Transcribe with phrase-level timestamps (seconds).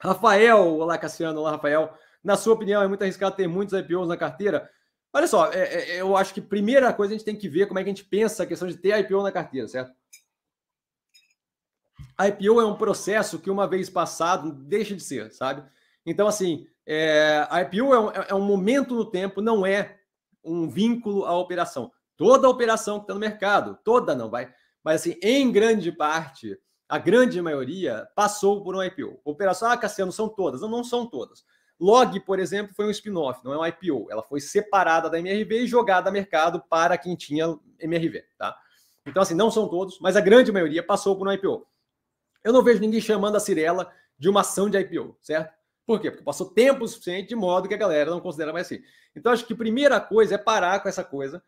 [0.00, 1.92] Rafael, olá Cassiano, olá Rafael.
[2.24, 4.70] Na sua opinião, é muito arriscado ter muitos IPOs na carteira?
[5.12, 7.78] Olha só, é, é, eu acho que primeira coisa a gente tem que ver como
[7.78, 9.92] é que a gente pensa a questão de ter IPO na carteira, certo?
[12.18, 15.68] IPO é um processo que, uma vez passado, deixa de ser, sabe?
[16.06, 19.98] Então, assim, é, IPO é um, é um momento no tempo, não é
[20.42, 21.92] um vínculo à operação.
[22.16, 26.58] Toda operação que está no mercado, toda não vai, mas assim, em grande parte,
[26.90, 29.20] a grande maioria passou por um IPO.
[29.24, 30.60] Operação, ah, Cassiano, são todas.
[30.60, 31.44] Não, não são todas.
[31.78, 34.08] Log, por exemplo, foi um spin-off, não é um IPO.
[34.10, 38.58] Ela foi separada da MRV e jogada a mercado para quem tinha MRV, tá?
[39.06, 41.64] Então, assim, não são todos, mas a grande maioria passou por um IPO.
[42.42, 45.54] Eu não vejo ninguém chamando a Cirela de uma ação de IPO, certo?
[45.86, 46.10] Por quê?
[46.10, 48.82] Porque passou tempo suficiente de modo que a galera não considera mais assim.
[49.14, 51.40] Então, acho que a primeira coisa é parar com essa coisa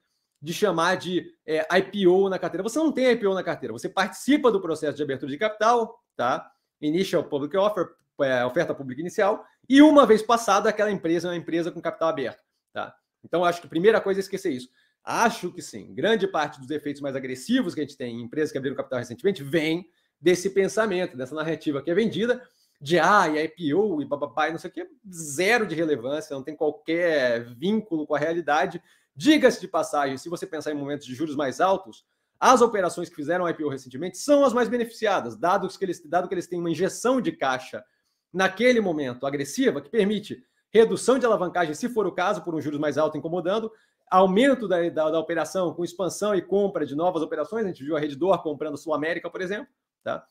[0.42, 2.64] de chamar de é, IPO na carteira.
[2.64, 6.50] Você não tem IPO na carteira, você participa do processo de abertura de capital, tá?
[6.80, 7.86] Initial Public Offer,
[8.22, 12.08] é, oferta pública inicial, e uma vez passada, aquela empresa é uma empresa com capital
[12.08, 12.92] aberto, tá?
[13.24, 14.68] Então, acho que a primeira coisa é esquecer isso.
[15.04, 18.50] Acho que sim, grande parte dos efeitos mais agressivos que a gente tem em empresas
[18.50, 19.86] que abriram capital recentemente vem
[20.20, 22.42] desse pensamento, dessa narrativa que é vendida,
[22.80, 26.56] de ah, e IPO e e não sei o que, zero de relevância, não tem
[26.56, 28.82] qualquer vínculo com a realidade.
[29.14, 32.04] Diga-se de passagem, se você pensar em momentos de juros mais altos,
[32.40, 36.34] as operações que fizeram IPO recentemente são as mais beneficiadas, dado que eles, dado que
[36.34, 37.84] eles têm uma injeção de caixa
[38.32, 42.80] naquele momento agressiva, que permite redução de alavancagem, se for o caso, por um juros
[42.80, 43.70] mais alto incomodando,
[44.10, 47.64] aumento da, da, da operação com expansão e compra de novas operações.
[47.64, 49.68] A gente viu a Reddor comprando Sul América, por exemplo.
[50.02, 50.26] Tá?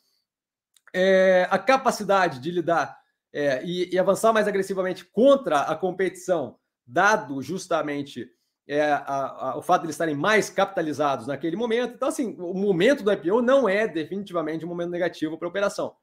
[0.93, 2.99] é, a capacidade de lidar
[3.33, 8.29] é, e, e, avançar mais agressivamente contra a competição, dado justamente
[8.67, 11.95] é, a, a, o fato de eles estarem mais capitalizados naquele momento.
[11.95, 15.95] Então, assim, o momento do IPO não é definitivamente um momento negativo para a operação.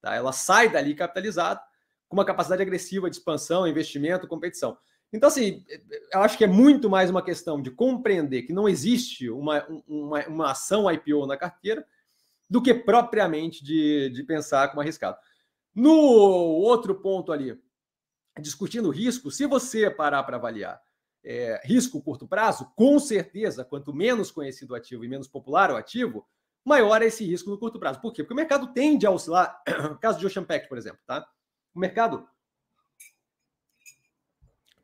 [0.00, 0.14] Tá?
[0.14, 1.60] Ela sai dali capitalizada,
[2.08, 4.76] com uma capacidade agressiva de expansão, investimento, competição.
[5.12, 5.64] Então, assim,
[6.12, 10.26] eu acho que é muito mais uma questão de compreender que não existe uma, uma,
[10.26, 11.86] uma ação IPO na carteira,
[12.50, 15.16] do que propriamente de, de pensar como arriscado.
[15.74, 17.58] No outro ponto ali,
[18.40, 20.80] discutindo risco, se você parar para avaliar
[21.24, 25.76] é, risco curto prazo, com certeza, quanto menos conhecido o ativo e menos popular o
[25.76, 26.26] ativo,
[26.64, 28.00] maior é esse risco no curto prazo.
[28.00, 28.22] Por quê?
[28.22, 31.26] Porque o mercado tende a oscilar, no caso de Ocean Pact, por exemplo, tá?
[31.74, 32.28] O mercado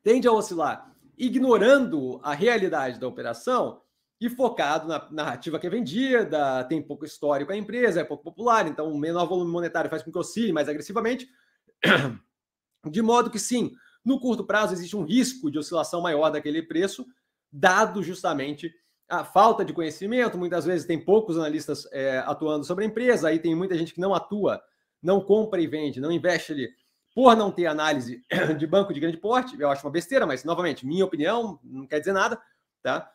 [0.03, 3.81] tende a oscilar ignorando a realidade da operação
[4.19, 8.67] e focado na narrativa que é vendida, tem pouco histórico a empresa, é pouco popular,
[8.67, 11.27] então o menor volume monetário faz com que oscile mais agressivamente.
[12.89, 13.71] De modo que, sim,
[14.03, 17.05] no curto prazo existe um risco de oscilação maior daquele preço,
[17.51, 18.73] dado justamente
[19.07, 20.37] a falta de conhecimento.
[20.37, 23.99] Muitas vezes tem poucos analistas é, atuando sobre a empresa, aí tem muita gente que
[23.99, 24.61] não atua,
[25.01, 26.69] não compra e vende, não investe ali,
[27.13, 28.23] por não ter análise
[28.57, 29.59] de banco de grande porte.
[29.59, 32.41] Eu acho uma besteira, mas, novamente, minha opinião não quer dizer nada,
[32.81, 33.11] tá?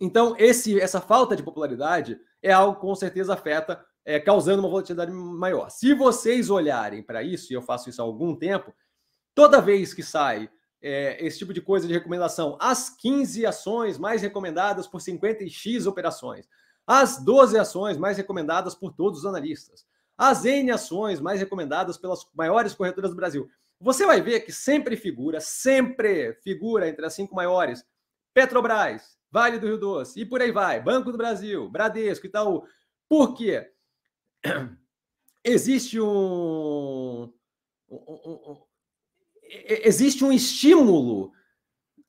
[0.00, 4.68] Então, esse, essa falta de popularidade é algo que com certeza afeta, é, causando uma
[4.68, 5.70] volatilidade maior.
[5.70, 8.72] Se vocês olharem para isso, e eu faço isso há algum tempo,
[9.36, 10.48] toda vez que sai
[10.80, 16.48] é, esse tipo de coisa de recomendação, as 15 ações mais recomendadas por 50x operações,
[16.86, 19.86] as 12 ações mais recomendadas por todos os analistas,
[20.16, 23.46] as N ações mais recomendadas pelas maiores corretoras do Brasil.
[23.78, 27.84] Você vai ver que sempre figura, sempre figura entre as cinco maiores,
[28.32, 30.80] Petrobras, Vale do Rio Doce, e por aí vai.
[30.80, 32.64] Banco do Brasil, Bradesco, Itaú.
[33.06, 33.70] Por quê?
[35.44, 37.30] Existe um,
[37.90, 37.96] um,
[38.50, 38.66] um
[39.48, 41.32] existe um estímulo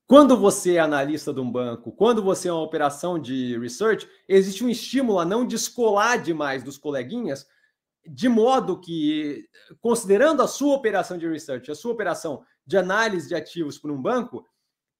[0.08, 4.64] quando você é analista de um banco, quando você é uma operação de research, existe
[4.64, 7.46] um estímulo a não descolar demais dos coleguinhas,
[8.08, 9.46] de modo que,
[9.82, 14.02] considerando a sua operação de research, a sua operação de análise de ativos para um
[14.02, 14.46] banco,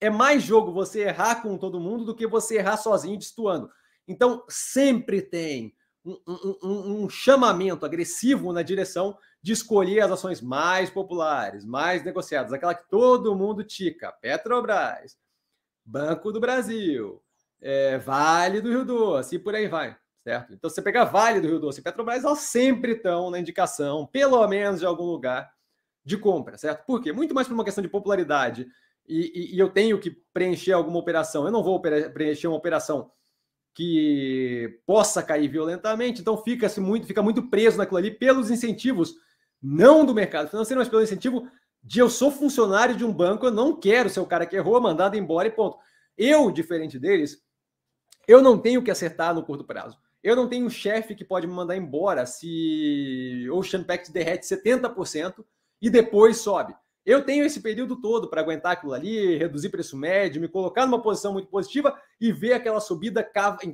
[0.02, 3.70] é mais jogo você errar com todo mundo do que você errar sozinho destoando.
[4.06, 5.74] Então, sempre tem
[6.08, 12.54] um, um, um, chamamento agressivo na direção de escolher as ações mais populares, mais negociadas,
[12.54, 14.12] aquela que todo mundo tica.
[14.12, 15.18] Petrobras,
[15.84, 17.22] Banco do Brasil,
[17.62, 20.54] é, Vale do Rio Doce e por aí vai, certo?
[20.54, 24.48] Então, você pegar Vale do Rio Doce e Petrobras, elas sempre estão na indicação, pelo
[24.48, 25.52] menos de algum lugar
[26.06, 26.86] de compra, certo?
[26.86, 27.12] Por quê?
[27.12, 28.68] Muito mais por uma questão de popularidade
[29.08, 33.10] e, e, eu tenho que preencher alguma operação, eu não vou preencher uma operação
[33.78, 39.14] que possa cair violentamente, então fica-se muito, fica muito preso naquilo ali pelos incentivos,
[39.62, 41.48] não do mercado financeiro, mas pelo incentivo
[41.84, 44.82] de eu sou funcionário de um banco, eu não quero ser o cara que errou,
[44.82, 45.78] mandado embora e ponto.
[46.18, 47.38] Eu, diferente deles,
[48.28, 49.96] eu não tenho que acertar no curto prazo.
[50.24, 55.46] Eu não tenho um chefe que pode me mandar embora se Ocean Pact derrete 70%,
[55.80, 56.74] e depois sobe.
[57.08, 61.02] Eu tenho esse período todo para aguentar aquilo ali, reduzir preço médio, me colocar numa
[61.02, 63.24] posição muito positiva e ver aquela subida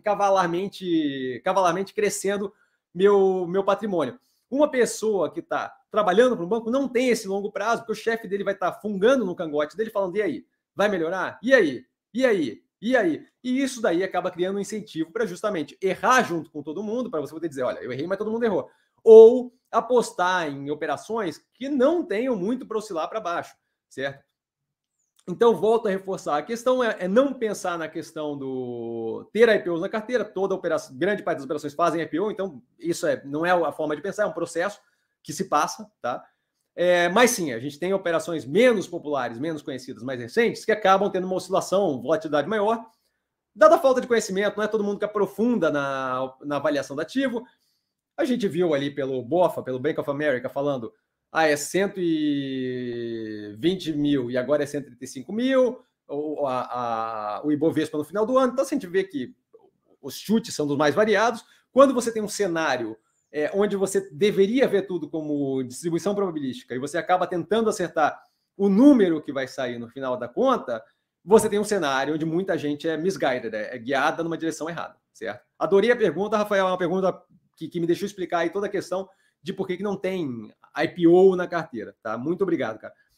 [0.03, 2.53] cavalarmente, cavalarmente crescendo
[2.93, 4.19] meu, meu patrimônio.
[4.51, 7.95] Uma pessoa que está trabalhando para um banco não tem esse longo prazo, porque o
[7.95, 10.45] chefe dele vai estar tá fungando no cangote dele, falando: e aí?
[10.75, 11.39] Vai melhorar?
[11.41, 11.83] E aí?
[12.13, 12.61] E aí?
[12.79, 13.25] E aí?
[13.43, 17.19] E isso daí acaba criando um incentivo para justamente errar junto com todo mundo, para
[17.21, 18.69] você poder dizer: olha, eu errei, mas todo mundo errou
[19.03, 23.55] ou apostar em operações que não tenham muito para oscilar para baixo,
[23.89, 24.23] certo?
[25.27, 26.37] Então, volto a reforçar.
[26.37, 30.25] A questão é, é, não pensar na questão do ter IPOs na carteira.
[30.25, 33.95] Toda operação, grande parte das operações fazem IPO, então isso é, não é a forma
[33.95, 34.81] de pensar, é um processo
[35.21, 36.23] que se passa, tá?
[36.75, 41.09] É, mas sim, a gente tem operações menos populares, menos conhecidas, mais recentes, que acabam
[41.09, 42.85] tendo uma oscilação, volatilidade maior.
[43.55, 47.01] Dada a falta de conhecimento, não é todo mundo que aprofunda na, na avaliação do
[47.01, 47.45] ativo.
[48.17, 50.93] A gente viu ali pelo BOFA, pelo Bank of America, falando
[51.31, 58.03] ah, é 120 mil e agora é 135 mil, o, a, a, o Ibovespa no
[58.03, 58.53] final do ano.
[58.53, 59.35] Então, a gente vê que
[60.01, 61.43] os chutes são dos mais variados.
[61.71, 62.95] Quando você tem um cenário
[63.31, 68.21] é, onde você deveria ver tudo como distribuição probabilística e você acaba tentando acertar
[68.55, 70.83] o número que vai sair no final da conta,
[71.25, 74.95] você tem um cenário onde muita gente é misguided, é, é guiada numa direção errada,
[75.11, 75.43] certo?
[75.57, 77.19] Adorei a pergunta, Rafael, é uma pergunta
[77.55, 79.07] que, que me deixou explicar aí toda a questão
[79.41, 82.17] de por que, que não tem IPO na carteira, tá?
[82.17, 82.93] Muito obrigado, cara.